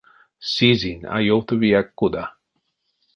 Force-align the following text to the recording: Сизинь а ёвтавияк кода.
Сизинь 0.51 1.05
а 1.15 1.17
ёвтавияк 1.35 1.87
кода. 1.99 2.25